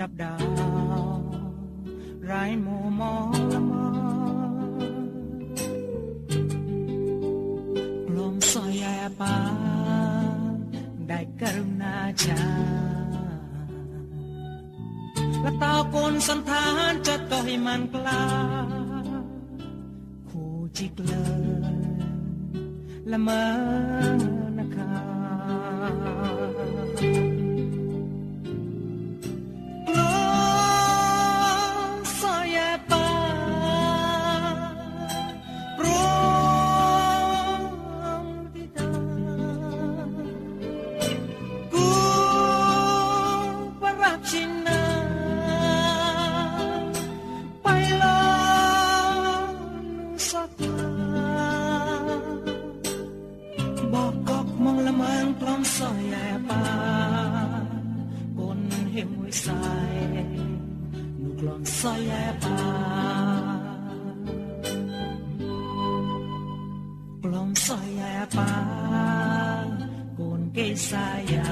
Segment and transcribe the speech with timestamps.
[0.00, 1.20] ดับดาว
[2.24, 2.32] ไร
[2.64, 3.14] มัวมอ
[3.52, 3.72] ละม
[8.06, 9.36] กลมสอยแย่ปา
[11.08, 12.42] ได้กรุณาชา
[15.42, 18.24] และตาคนสันทานจะต่อให้มันกล้า
[20.28, 21.14] คู่จิกเล
[21.72, 21.78] ย
[23.10, 23.44] ละเมอ
[24.58, 24.92] นะคะ
[67.22, 69.70] belum saya pang
[70.16, 71.48] kun ke saya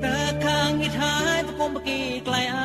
[0.00, 2.64] ta kang it hai pa kom ki klai a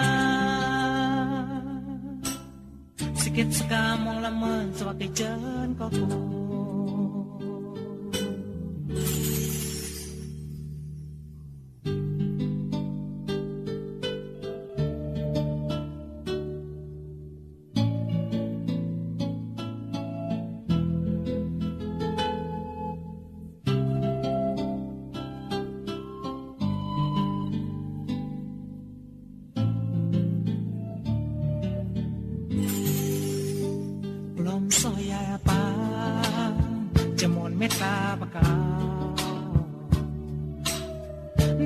[3.21, 6.20] sikit skam mong la man swa ke jan ko ko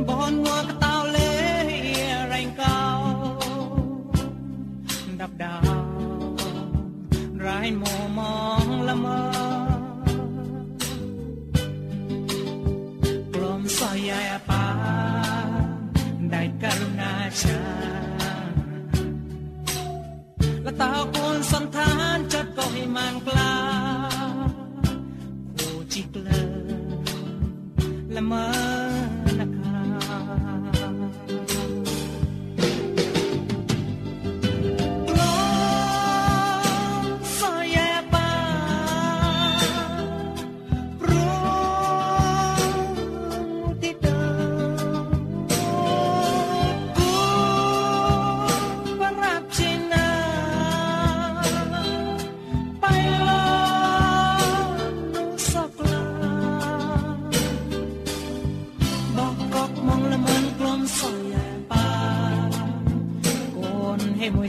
[0.10, 1.32] បនមួកតោលេ
[2.32, 2.80] រែងកោ
[5.20, 5.68] ដាប់ដាវ
[7.46, 7.84] រៃម
[8.18, 8.20] ម
[8.64, 9.22] ងល្មើ
[13.34, 14.68] ក្លំសាយាប៉ា
[16.32, 17.62] ได้กรุณาชา
[20.64, 23.56] และตาคนสันทานจัดก็ให้มันกล้า
[25.54, 25.58] โค
[25.94, 26.44] จิกเลอ
[28.16, 28.85] ละเมอ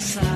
[0.06, 0.35] inside.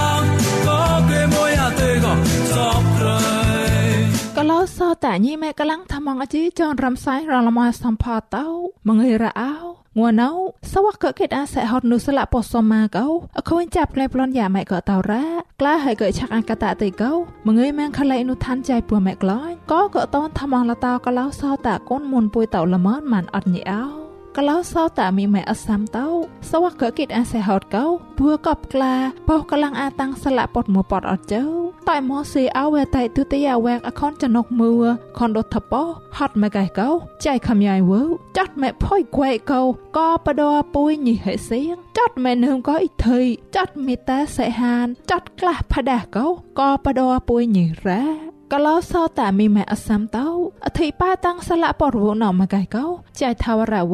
[4.77, 8.05] សោតែញីម៉ែកលាំងថាមងអជីចនរំសាយរលមសំផ
[8.35, 8.47] តោ
[8.87, 9.53] មងើរអោ
[9.97, 10.29] ងួនោ
[10.71, 15.25] សវកកេតអាសេហត់នុសលពសមាកោអខូនចាប់ក្លែប្លន់យ៉ាម៉ែក៏តោរ៉ា
[15.59, 17.11] ក្លាហើយកឆាក់អកតតេកោ
[17.47, 24.00] មងើយម៉ាំងខឡៃនុឋានចៃពួម៉ែក្លាញ់ក៏ក៏តនថាមងលតោកលោសោតាកូនមុនពួយតោល្មនម៉ានអត់ញីអោ
[24.37, 26.07] កលោសោតាមីម៉ែអសាំតោ
[26.49, 27.85] សវកកិតអាសេហតកោ
[28.19, 28.93] បួកបក្លា
[29.29, 31.43] បោកលាំងអាតាំងស្លាពតមួពតអត់ជើ
[31.89, 34.71] តៃម៉ូសេអវតៃទុតិយាវែកអខនចនុកមួ
[35.19, 35.83] ខនដុតថបោ
[36.17, 36.89] ហត់ម៉ែកៃកោ
[37.25, 38.01] ចៃខំយ៉ៃវើ
[38.37, 39.61] ចាត់ម៉ែផុយខ្វែកោ
[39.97, 43.19] កបដរពុយញីហេសៀងចាត់ម៉ែនឹមក៏អ៊ីថៃ
[43.55, 46.27] ចាត់មេតាសេហានចាត់ក្លះផដាកោ
[46.59, 50.27] កបដរពុយញីរ៉ា កលោសោតាមីម៉ែអសាំតោ
[50.65, 52.85] អធិបាតាំងស្លាពរវណមកៃកោ
[53.21, 53.93] ចៃថាវរវ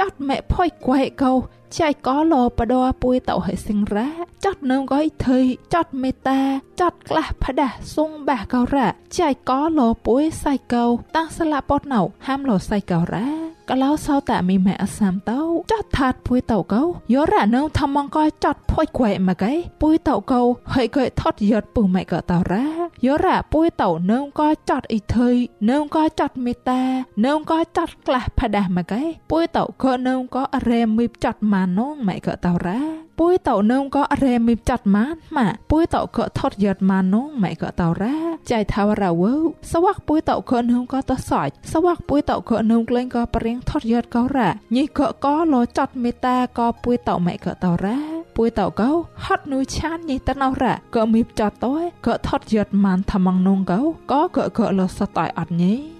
[0.00, 1.32] ចាត់ម៉ែផុយខ្វែកោ
[1.78, 4.08] ចៃកោលោបដពួយតោហេសិងរ៉ា
[4.44, 5.38] ចាត់នឹមក៏អ៊ីថៃ
[5.74, 6.40] ចាត់មេតា
[6.80, 8.88] ចាត់ក្លះផដាសុងបាកោរ៉ា
[9.18, 10.84] ចៃកោលោពួយសៃកោ
[11.16, 13.28] តាំងស្លាពតណៅហាមលោសៃកោរ៉ា
[13.70, 15.40] កលោសោតាមីម៉ែអសាំតោ
[15.72, 16.82] ចាត់ថាតពួយតោកោ
[17.12, 19.52] យោរ៉ានៅថមងក៏ចាត់ផុយខ្វែមកៃ
[19.82, 20.40] ពួយតោកោ
[20.74, 22.66] ហើយកែថត់យត់ពុម៉ែក៏តោរ៉ា
[23.06, 25.28] យោរ៉ាពួយតោនៅក៏ចាត់អ៊ីថៃ
[25.70, 26.80] នៅក៏ចាត់មេតា
[27.24, 32.80] នៅក៏ចាត់ក្លះផដាស់មកៃពួយតោក៏នៅក៏អរែមីបចាត់ម៉ានងម៉ែក៏តោរ៉ា
[33.18, 38.16] ពួយតោនឹមក៏រែមីចាត់ម៉ានម៉ាពួយតោក៏ថត់យត់ម៉ានងម៉ែក៏តោរ៉ា
[38.50, 39.32] ចៃថាវរ៉ាវើ
[39.72, 47.98] សវ័កពួយតោក៏នឹមក៏តសាច់សវ័កពួយតោក៏នឹមក្លែងក៏ប្រៀងថត់យត់ក៏រ៉ាញីក៏ក៏លោចាត់មេតាក៏ពួយតោម៉ែក៏តោរ៉ា
[48.36, 48.90] ពួយតោក៏
[49.24, 51.74] ហត់នួឆានញីតណោរ៉ាក៏មីចាត់តោ
[52.06, 53.80] ក៏ថត់យត់ម៉ានថាម៉ងនងក៏
[54.10, 55.99] ក៏ក៏ក៏លោសតៃអត់ញី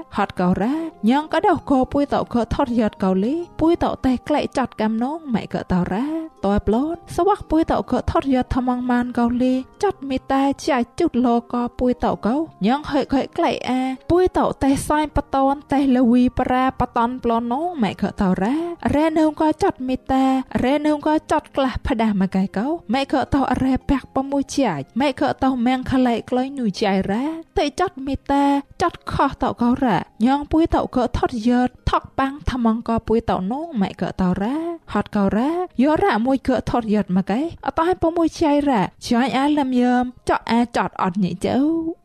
[0.17, 0.75] ហត់កោរ៉ា
[1.09, 6.07] ញ៉ងកដោកោពួយតោកោថត់យត់កោលីពួយតោតែក្លែកចាត់កំណងម៉ែកតោរ៉ា
[6.45, 9.53] តើប្លន់សវ៉ាពួយតោកោថត់យត់ថាម៉ងម៉ានកោលី
[9.83, 18.55] ចាត់មីតែចាច់ជុតលកោពួយតោកោញ៉ងហើយកែក្លែកអាពួយតោតែសាយបតនតែលវីប្រាបតនប្លន់នងម៉ែកតោរ៉ា
[18.95, 20.23] រ៉ែនៅក៏ចាត់មីតែ
[20.63, 27.25] រ៉ែនៅក៏ចាត់ក្លះផ្ដាស់មកៃកោម៉ែក៏តោរ៉ែបាក់ប្រមួយចាច់ម៉ែក៏តោម៉ាំងខឡៃក្លែងនុយចៃរ៉ា
[27.57, 28.43] តែចាត់មីតែ
[28.81, 34.55] ចាត់ខោះតោកោរ៉ាញងពួយតោក៏ថត់យត់ថកបាំងថ្មងក៏ពួយតោនងម៉ែក៏តោរ៉ា
[34.93, 41.55] ហត់កោរ៉ាយោរ៉ាមួយក៏ថត់យត់មកៃអតឲ្យប្រមួយចៃរ៉ាចាញ់អាលឹមយមចក់អាចត់អត់ញីចៅ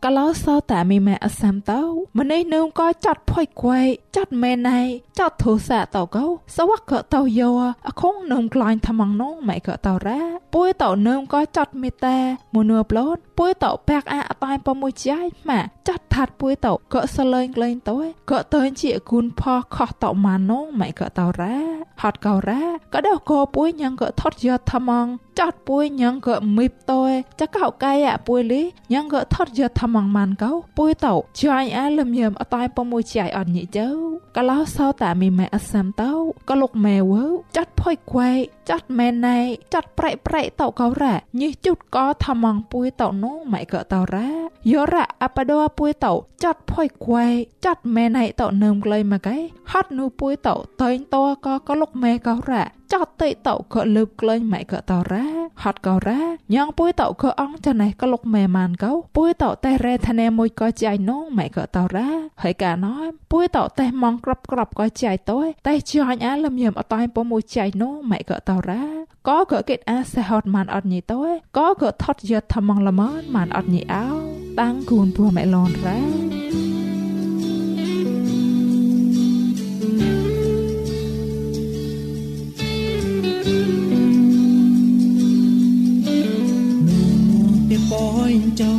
[0.04, 1.80] កលោសោតាមីម៉ែអសាំតោ
[2.18, 3.80] ម្នេះនឹងក៏ចាត់ផុយខ្វៃ
[4.16, 4.80] ចាត់មែនណៃ
[5.18, 6.24] ចាត់ធូសាតោកោ
[6.56, 7.50] សវកក៏តោយោ
[7.88, 10.20] អខងនឹងក្លាញ់ថ្មងនងម៉ែក៏តោរ៉ា
[10.54, 12.16] ពួយតោនឹងក៏ចាត់មេតា
[12.54, 15.18] មនួប្លូនពួយតោបាក់អាអតៃប្រមួយចៃ
[15.48, 17.98] ម៉ាចាត់ថាត់ពួយតោក៏សលែងក្លែងតោ
[18.30, 19.42] ក៏តើជាគុណផ
[19.74, 21.56] ខោះតោម៉ានងម៉ែក៏តោរ៉ា
[22.02, 22.62] ហត់កោរ៉ា
[22.94, 25.06] ក៏ដោះកោពួយញ៉ងក៏ថត់យកថ្មង
[25.38, 27.02] ចាត់ពួយញ៉ងក៏មីបតោ
[27.40, 33.86] ចកោកាយអាពួយលីញ៉ងក៏ថត់យកថ្មងម៉ានកោពួយតោចាញ់អាលឹមយមអតៃប្រមួយចៃអត់ញីចៅ
[34.36, 36.12] ក៏ឡោសោតាមីម៉ែអសាំតោ
[36.48, 37.24] ក៏លុកម៉ែវើ
[37.56, 38.30] ចាត់ផុយខ្វែ
[38.70, 39.36] ចាត់ម៉ែណៃ
[39.74, 44.28] ចាត់ប្រៃប្រៃតោកោរ៉ាញីជុតក៏ថ្មងពួយតោនងម៉ែក៏តោរ៉ា
[44.70, 46.12] យោរ៉ាអបដោពួយតោ
[46.44, 47.26] ចាត់ផុយខ្វែ
[47.64, 49.38] ចាត់ម៉ែណៃតោនឹមក្លែងមកឯ
[49.72, 55.24] ហត់នូពួយតោតេងតោក៏ក៏លុកម៉ែកោរ៉ាចតតិតោក៏លើបក្លែងម៉ែក៏តោរ៉ា
[55.62, 56.20] ហត់កោរ៉ា
[56.54, 62.08] ញ៉ងពួយតោក៏អងចណេះក៏លុកម៉ែម៉ានកោពួយតោតែរ៉េធនេមួយក៏ចៃនងម៉ែក៏តោរ៉ា
[62.42, 62.94] ហើយកាណោ
[63.32, 68.84] ពួយតោតែម៉ងក្របក្របក៏ចៃតោតែចាញ់អាលឹមយមអតៃពមួយចៃនងម៉ែក៏តោរ៉ា
[69.28, 71.20] ក៏ក៏គិតអាសេហត់ម៉ានអត់ញីតោ
[71.56, 74.06] ក៏ក៏ថត់យត់ថ្មងល្មនម៉ានអត់ញីអោ
[74.60, 76.36] តាំងគូនពួម៉ែឡនរ៉ា
[87.68, 88.72] tiền bói cho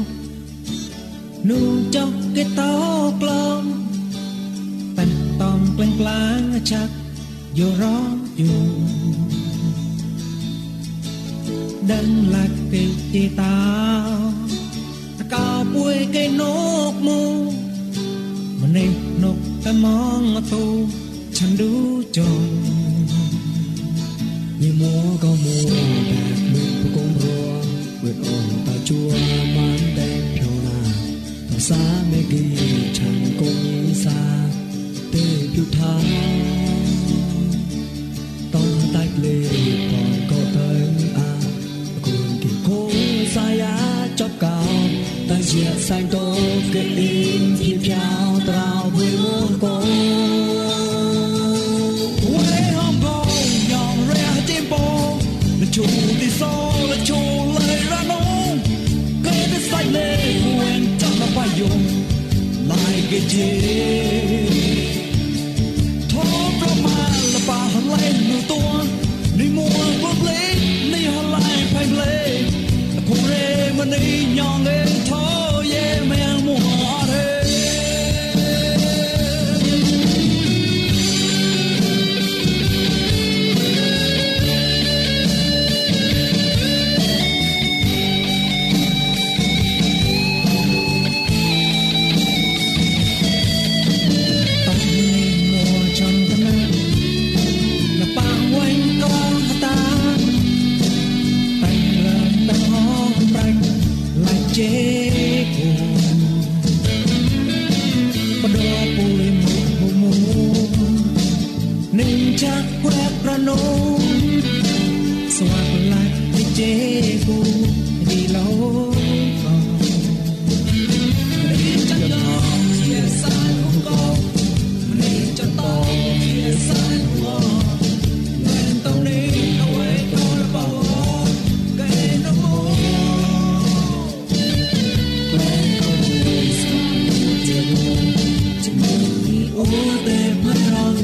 [1.43, 1.55] nu
[1.91, 3.85] cho cái tao klom
[4.97, 5.07] bên
[5.39, 6.89] tòng quen pláng chắc
[7.55, 7.99] vô rõ
[8.35, 8.45] dù
[11.91, 13.57] ដឹងឡាគេទីតា
[15.17, 16.41] តកោពួយគេន
[16.91, 17.21] កមូ
[18.61, 18.91] ម្នេះ
[19.23, 20.63] នកតែมองទៅ
[21.37, 21.71] ฉันดู
[22.17, 22.49] จอง
[24.59, 25.69] นี่มัวก็มัว
[26.07, 27.47] แบบมือผู้กงรัว
[27.99, 29.09] เวทอ่อนตาจัว
[29.55, 30.79] มันแดงเพียวนา
[31.49, 32.49] ภาษาไม่กี่
[32.97, 34.19] ฉันก็ยิ่งซา
[35.09, 36.36] เตยผิวทาง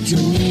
[0.05, 0.42] do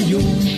[0.00, 0.50] Tayo.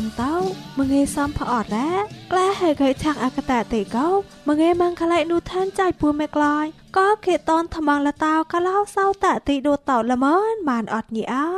[0.00, 0.34] ដូតអសាំតោ
[0.78, 1.90] មងេសំផអត់រ៉ា
[2.32, 4.08] ក្លាហេកេឆាក់អកតទីកោ
[4.48, 6.64] មងេម៉ងខឡៃនូឋានចៃពួមេក្លាយ
[6.96, 11.48] ក៏គេតនថ្មងលតោកឡោសោតទីដូតតោល្មនបានអត់ញីអោ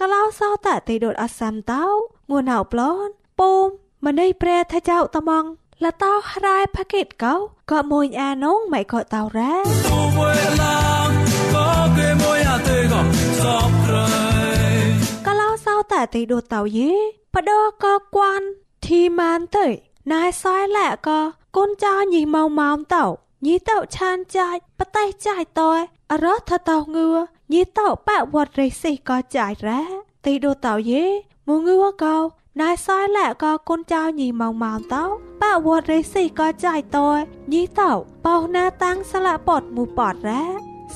[0.00, 1.86] កឡោសោតទីដូតអសាំតោ
[2.30, 3.66] ងួនអោប្លន់ពុំ
[4.06, 5.44] ម្នៃប្រែថាចៅត្មង
[5.84, 6.12] លតោ
[6.44, 7.34] រ៉ែផាកេតកោ
[7.70, 9.54] ក៏មួយអានងមិនក៏តោរ៉ា
[9.88, 11.12] tu vui lang
[11.54, 13.00] có cái môi à tê gò
[13.42, 14.78] sọp rơi
[15.26, 16.92] កលោសោតែទីដូតតៅយេ
[17.27, 18.40] ប ដកកួន
[18.86, 19.66] ធីម៉ានទៅ
[20.12, 21.20] ណៃសយឡាក៏
[21.56, 23.04] កូនចៅញីម៉ៅម៉ោមតៅ
[23.46, 25.70] ញីតៅឆានចាច់បតេចាច់តើ
[26.12, 27.08] អរថតៅងឿ
[27.52, 29.82] ញីតៅបវត្តរិសិក៏ចាច់រ៉ា
[30.24, 31.04] ទីដូតតៅយេ
[31.48, 32.16] មងឿក៏
[32.60, 35.02] ណៃសយឡាក៏កូនចៅញីម៉ៅម៉ោមតៅ
[35.42, 37.08] បវត្តរិសិក៏ចាច់តើ
[37.52, 37.90] ញីតៅ
[38.26, 40.42] បោណាតាំងស្លាពតមូពតរ៉ា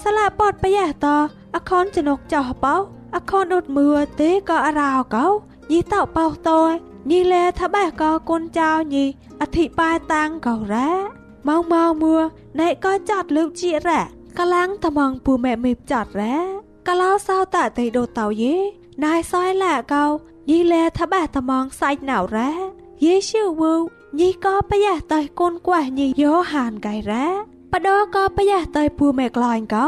[0.02, 1.06] ស្លាពតបយះត
[1.54, 2.74] អខនចនកចោបោ
[3.16, 3.88] អខនអត់មើ
[4.20, 5.26] ទេក៏អរោកោ
[5.70, 6.72] ញីតោបោតយ
[7.10, 9.04] ញីលែថាបេះក៏គុនចៅញី
[9.40, 10.90] អធិបាយតាំងក៏រ៉ា
[11.48, 12.16] ម៉ងម៉ងមួ
[12.60, 14.00] ណែក៏ចាត់លើកជារ៉ា
[14.38, 16.36] កលាំងត្មងពូម៉ែមេចាត់រ៉ា
[16.88, 18.54] កឡោសោតតេដូតោយេ
[19.04, 20.04] ណៃសយឡាកោ
[20.50, 22.50] ញីលែថាបេះត្មងសាច់ណៅរ៉ា
[23.04, 23.74] យេឈឺវូ
[24.20, 27.26] ញីក៏ប្រយះតៃគុនខ្វះញីយោហានកៃរ៉ា
[27.72, 29.86] បដក៏ប្រយះតៃពូម៉ែក្លាញ់កោ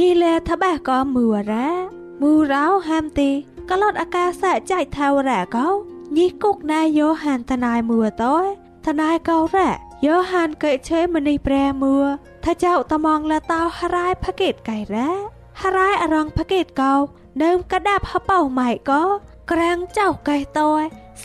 [0.00, 1.68] ញីលែថាបេះក៏មួរ៉ា
[2.22, 3.30] មូរោហាមទី
[3.70, 5.66] កលត់អាកាសចៃថាវរៈកោ
[6.16, 8.36] ញីគុកណាយោហានតណៃមួតោ
[8.86, 9.68] តណៃកោរ៉
[10.06, 11.96] យោហានកេឆេមនីប្រែមួ
[12.44, 15.10] ថាចៅតមងលតោហរ៉ៃផកេតកៃរ៉ា
[15.60, 16.92] ហរ៉ៃអរងផកេតកោ
[17.42, 19.02] នៅកដាប់ហបោម៉ៃកោ
[19.50, 20.68] ក្រាំងចៅកៃតោ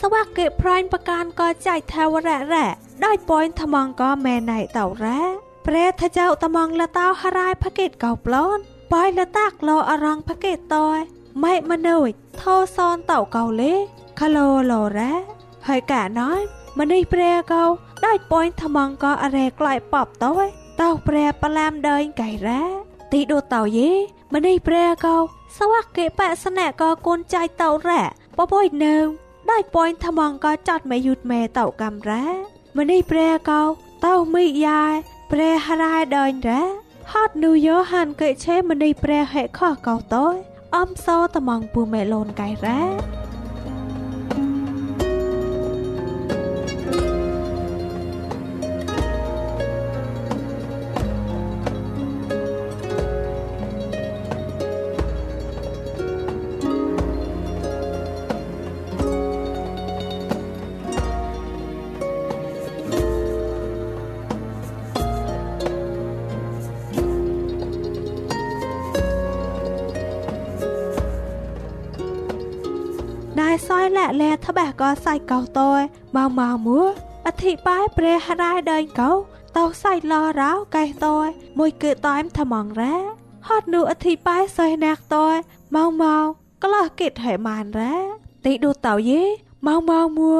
[0.00, 2.66] សវកេប្រាញ់ប្រការក៏ចៃថាវរៈរ៉ា
[3.04, 5.20] ដោយប៉យថ្មងក៏មែណៃតោរ៉ា
[5.66, 8.60] ប្រែថាចៅតមងលតោហរ៉ៃផកេតកោប្លន់
[8.92, 10.98] បាយលតាក់លោអរងផកេតតយ
[11.42, 11.72] ម៉ែម
[12.32, 13.72] នុយថោសនតៅកៅលេ
[14.18, 15.12] ខឡូឡរ៉ា
[15.68, 16.40] ហើយកាណយ
[16.78, 17.62] ម្នេះប្រែកៅ
[18.04, 20.44] ដាច់ប៉យថ្មងក៏អរែក្លាយប៉បតយ
[20.80, 22.62] តៅប្រែប្លាមដើញកៃរ៉ា
[23.12, 23.90] ទីដូតៅយេ
[24.34, 25.14] ម្នេះប្រែកៅ
[25.58, 28.02] សវកេបសនៈក៏កូនចៃតៅរ៉ា
[28.38, 28.94] បបយនៅ
[29.50, 32.24] ដាច់ប៉យថ្មងក៏ចាត់មេយុតមេតៅកំរ៉ា
[32.78, 33.60] ម្នេះប្រែកៅ
[34.06, 34.94] តៅមីយ៉ាយ
[35.32, 36.62] ប្រែហរ៉ាយដើញរ៉ា
[37.12, 40.34] ហត់នូយោហានកេឆេមនីព្រះហេខកោតយ
[40.76, 42.80] អំសោតមងពូមេលូនកៃរ៉ា
[74.61, 75.81] แลทะแบกก็ใส่เกาตอย
[76.15, 76.85] มามามัว
[77.27, 79.09] อธิบายเปรหรายเดินเกา
[79.53, 82.95] เตาใส่ลอร้าวไก่ตอยมวยเกิดตอยมทมองแร้
[83.47, 85.35] ฮอดนูอธิบายใส่นักตอย
[85.71, 86.15] เมาเมา
[86.61, 87.93] ก็ลอกิดให้มานแร้
[88.43, 89.23] ติดูเต่าเย่
[89.63, 90.39] เมาเมามัว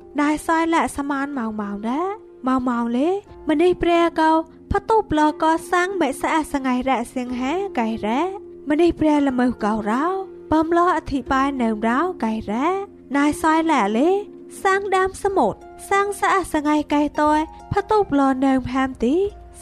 [0.19, 1.99] นายซอยละสมานเมาเมานะ
[2.43, 3.13] เมาเมาเลย
[3.47, 4.31] มันนี่เปรเกา
[4.71, 7.41] พะตูปลอก็สร้างแม่สะอาดสงายระเสียงแฮ
[7.75, 8.19] ไก่แร้
[8.67, 10.13] มันนี่เปรละเมอเการ้าว
[10.49, 12.67] ปอมลออธิบายเนิมร้าวไก่แร้
[13.15, 14.15] นายซอยละเลย
[14.63, 15.55] สร้างดามสมุด
[15.89, 19.15] สร้างสะอาดสงายไก่ตอยพะตูปลอเนิมแฮมตี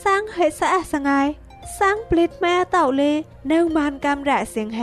[0.04, 1.28] สร้างให้สะอาดสงาย
[1.80, 3.16] สร้างปลิดแม่เต่าเลย
[3.48, 4.82] เนิมมันกำระเสียงแฮ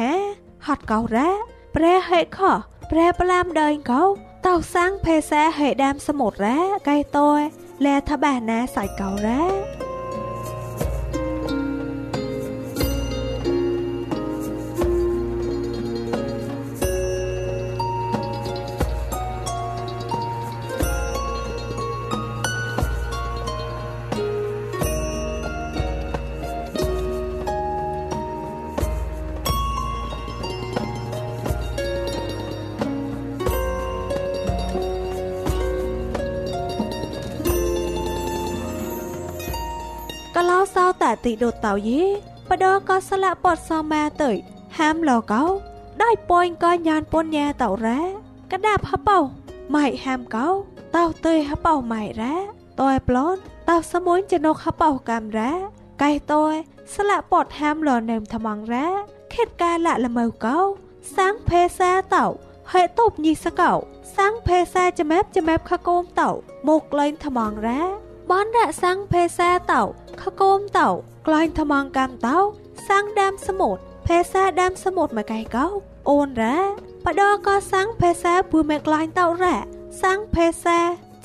[0.67, 1.29] ฮอดเการ้
[1.73, 2.53] แปรให้ข้อ
[2.89, 4.03] แปรปลามเดินเขา
[4.47, 7.35] ต้าสร้างเพแซเห้ดามสมุดแร้ไกลตัว
[7.83, 9.86] แลทะบานาใส่เก่าแร้
[41.89, 42.01] ยี
[42.49, 44.31] បដក៏ស្លាក់ពតសមាទៅ
[44.79, 45.43] ហាមលកោ
[46.03, 48.01] ដោយពួយក៏ញានពនញ៉ាតរ៉ា
[48.53, 49.19] កដាប់ហបោ
[49.75, 50.49] ម៉ៃហាមកោ
[50.97, 52.37] តោទៅហបោម៉ៃរ៉ា
[52.81, 55.53] តើប្លន់តោសមួយចំណុកហបោកាមរ៉ា
[56.03, 56.45] កៃតើ
[56.95, 58.89] ស្លាក់ពតហាមលនឹមថ្មងរ៉ា
[59.35, 60.59] ខេតកាលាក់ល្មើកោ
[61.17, 62.25] សាំងភេសាតោ
[62.73, 63.73] ហេតុបញីសកោ
[64.17, 66.31] សាំងភេសាចមែបចមែបខកូមតោ
[66.69, 67.83] មកលែងថ្មងរ៉ា
[68.31, 69.83] បនរៈសាំងភេសាតោ
[70.23, 70.89] ខកូមតោ
[71.27, 72.39] ក្លែងថ្មងកម្មតោ
[72.89, 75.67] សាំងដាមសមុទ្រភេសាដាមសមុទ្រមកកៃកោ
[76.11, 76.59] អូនរ៉ា
[77.05, 79.57] បដក៏សាំងភេសាពូមេក្លែងតោរ៉ា
[80.03, 80.79] សាំងភេសា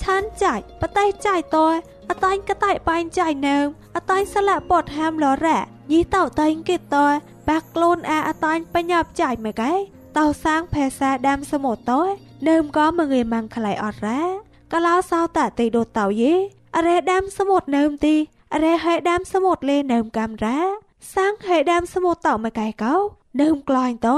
[0.03, 1.65] ឆានចាច់បតៃចាច់តោ
[2.09, 3.57] អតាញ់កតៃបាញ់ចាច់នៅ
[3.95, 5.59] អតាញ់ស្លាក់ពតហាមលរ៉ា
[5.91, 7.05] ញីតោតៃគិតតោ
[7.49, 9.71] បាក់ខ្លួនអាអតាញ់បញ្ញាប់ចាច់មកកៃ
[10.17, 12.01] តោសាងភេសាដាំសមុទ្រតោ
[12.49, 14.21] នៅមក៏មងើម៉ាំងខ្លៃអត់រ៉ា
[14.73, 16.33] កឡោសោតតេដូតតោយេ
[16.75, 20.59] អរេដាំសមុទ្រនៅមទីអ រេហេដាំសមុទ្រលេនៅមកំរ៉ា
[21.15, 22.93] សាងហេដាំសមុទ្រតោមកកៃកោ
[23.41, 24.09] នៅមក្លាញ់ត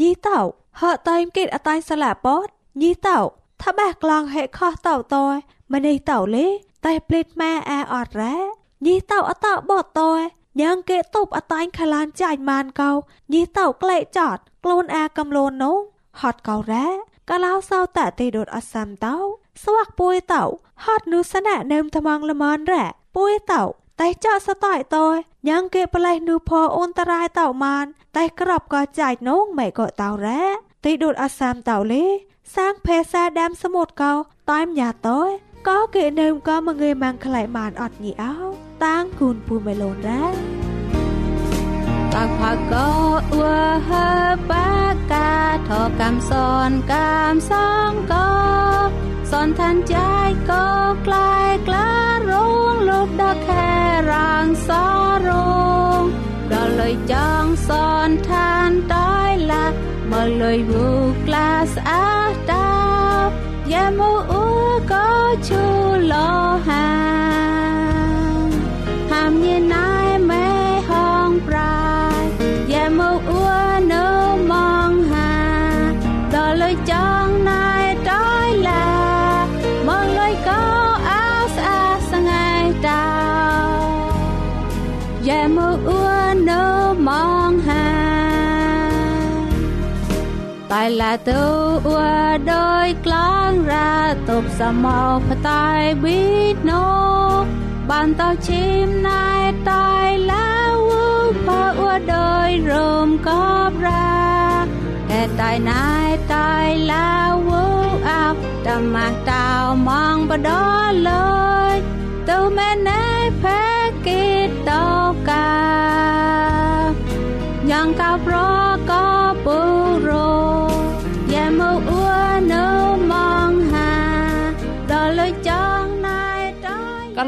[0.00, 0.38] ញីតោ
[0.80, 2.46] ហតៃគិតអតាញ់ស្លាពត
[2.82, 3.18] ញីតោ
[3.62, 5.24] ថាបះក្លងហេខោះតោតោ
[5.72, 6.46] ម្នេះតោលេ
[6.86, 8.36] តែភ្លេតម៉ែអាអត់រ៉ា
[8.86, 10.10] ញីតោអតោបតតោ
[10.60, 12.90] ញ៉ាងគេតុបអតាញ់ខឡានចាច់ម៉ានកោ
[13.32, 15.76] ញីតោក្លែកចតខ្លួនអាកំលូននោះ
[16.20, 16.86] ហត់កោរ៉ា
[17.30, 19.16] កាឡោសោតតេដុតអសាំតោ
[19.62, 20.44] ស្វាក់ពួយតោ
[20.84, 23.62] ហត់នុសណៈនឹមថ្មងល្មនរ៉ា ពួយតោ
[24.00, 25.06] តែចោសតៃតោ
[25.48, 27.84] ញ៉ាងគេប្លេះនុផអូនតរ៉ៃតោម៉ាន
[28.16, 30.42] តែក្របក៏ចាច់នោះមិនក៏តោរ៉ា
[30.84, 32.04] តេដុតអសាំតោលេ
[32.56, 34.12] សាងភេសាដាំសមុទ្រកោ
[34.52, 35.20] តាំញ៉ាតោ
[35.68, 38.34] ក៏គេនឹមក៏មកងើម៉ាំងខ្លៃម៉ានអត់ញីអោ
[38.84, 40.71] តាងគូនពូមេឡូនរ៉ា
[42.14, 42.90] តាផាកោ
[43.32, 43.54] អ៊ូ
[43.88, 44.08] ហើ
[44.50, 44.70] បា
[45.12, 45.32] កា
[45.68, 46.32] ថោកំស
[46.68, 47.52] នកំស
[47.88, 48.30] ងកោ
[49.30, 50.12] សនឋានចៃ
[50.50, 50.68] កោ
[51.06, 51.90] ក្លាយក្លា
[52.30, 52.32] រ
[52.72, 53.70] ងលោកដកខែ
[54.10, 54.70] រាងស
[55.28, 55.30] រ
[55.98, 56.00] ង
[56.52, 57.70] ដល់លុយចងស
[58.08, 59.14] នឋានតៃ
[59.50, 59.66] ឡា
[60.10, 60.88] មកលុយវូ
[61.26, 62.12] ក្លាស្អា
[62.50, 62.70] តា
[63.72, 64.46] យ៉ាមូអ៊ូ
[64.92, 65.08] កោ
[65.48, 65.62] ឈូ
[66.12, 66.30] ឡោ
[66.68, 66.88] ហា
[69.10, 69.91] ហាមញ៉ណៃម៉ែ
[91.11, 91.43] ទៅ
[91.87, 91.97] អួ
[92.53, 93.15] ដោយក្ល
[93.49, 93.97] ងរា
[94.29, 95.65] តបសមោផ្តែ
[96.03, 96.21] ប៊ី
[96.69, 96.85] ណូ
[97.89, 99.27] បានតោឈីមណៃ
[99.69, 99.89] តៃ
[100.31, 100.77] ឡាវ
[101.45, 101.47] ផ
[101.79, 102.71] អួដោយរ
[103.07, 103.29] មក
[103.69, 104.17] បរា
[105.09, 105.87] តែតៃណៃ
[106.33, 106.51] តៃ
[106.91, 107.49] ឡាវ
[108.09, 109.47] អាប់តម៉ាតោ
[109.87, 110.51] มองបដ
[111.07, 111.37] លើ
[111.73, 111.75] យ
[112.29, 113.03] ទៅមែនណែ
[113.41, 113.63] ផែ
[114.05, 114.85] គិតតោ
[115.29, 115.47] កា
[117.69, 118.10] ញ៉ាងកោប្រកោ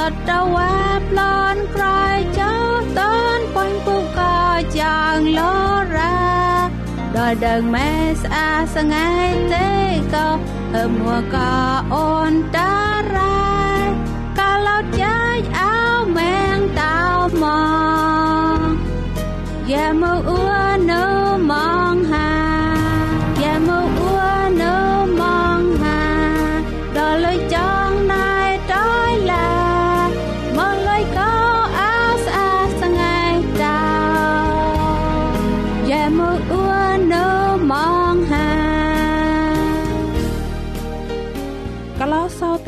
[0.28, 0.76] តវ៉ា
[1.08, 1.20] ប្ល
[1.54, 2.54] ន់ក្រោយចោ
[2.98, 3.00] ត
[3.36, 4.36] នប៉ុញពុកក៏
[4.80, 5.40] យ៉ាងល
[5.96, 6.18] រ៉ា
[7.16, 9.08] ដល់ដើងម៉ែស្អាសងៃ
[9.54, 9.70] ទេ
[10.14, 10.26] ក៏
[10.74, 11.52] អើមួក៏
[11.94, 12.74] អូនតា
[13.14, 13.38] រ៉ា
[14.38, 15.76] កាលោចាយអោ
[16.16, 16.98] មែងតោ
[17.42, 17.44] ម
[18.60, 18.74] ក
[19.70, 20.56] យ៉ាមកអ៊ូ
[20.90, 21.04] ណូ
[21.50, 22.29] มองหา